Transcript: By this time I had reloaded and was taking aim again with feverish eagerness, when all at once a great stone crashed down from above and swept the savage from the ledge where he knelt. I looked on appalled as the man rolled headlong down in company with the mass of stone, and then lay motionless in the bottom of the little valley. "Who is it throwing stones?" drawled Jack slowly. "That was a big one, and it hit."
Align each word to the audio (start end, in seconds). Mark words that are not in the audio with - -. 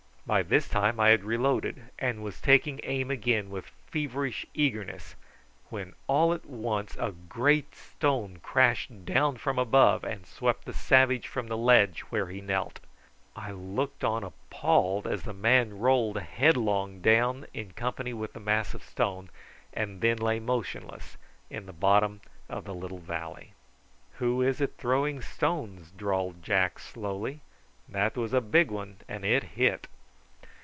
By 0.23 0.43
this 0.43 0.69
time 0.69 0.97
I 0.97 1.09
had 1.09 1.25
reloaded 1.25 1.89
and 1.99 2.23
was 2.23 2.39
taking 2.39 2.79
aim 2.83 3.11
again 3.11 3.49
with 3.49 3.65
feverish 3.87 4.45
eagerness, 4.53 5.15
when 5.69 5.93
all 6.07 6.33
at 6.33 6.45
once 6.45 6.95
a 6.97 7.11
great 7.11 7.75
stone 7.75 8.39
crashed 8.41 9.03
down 9.03 9.35
from 9.37 9.59
above 9.59 10.05
and 10.05 10.25
swept 10.25 10.63
the 10.63 10.71
savage 10.71 11.27
from 11.27 11.47
the 11.47 11.57
ledge 11.57 12.01
where 12.11 12.27
he 12.29 12.39
knelt. 12.39 12.79
I 13.35 13.51
looked 13.51 14.05
on 14.05 14.23
appalled 14.23 15.05
as 15.05 15.23
the 15.23 15.33
man 15.33 15.79
rolled 15.79 16.17
headlong 16.17 17.01
down 17.01 17.45
in 17.53 17.71
company 17.71 18.13
with 18.13 18.31
the 18.31 18.39
mass 18.39 18.73
of 18.73 18.83
stone, 18.83 19.29
and 19.73 19.99
then 19.99 20.15
lay 20.17 20.39
motionless 20.39 21.17
in 21.49 21.65
the 21.65 21.73
bottom 21.73 22.21
of 22.47 22.63
the 22.63 22.75
little 22.75 22.99
valley. 22.99 23.51
"Who 24.13 24.41
is 24.41 24.61
it 24.61 24.75
throwing 24.77 25.19
stones?" 25.21 25.91
drawled 25.91 26.41
Jack 26.41 26.79
slowly. 26.79 27.41
"That 27.89 28.15
was 28.15 28.31
a 28.31 28.39
big 28.39 28.71
one, 28.71 28.97
and 29.09 29.25
it 29.25 29.43
hit." 29.43 29.87